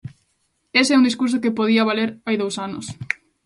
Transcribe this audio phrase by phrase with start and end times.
[0.79, 2.85] Ese é un discurso que podía valer hai dous anos.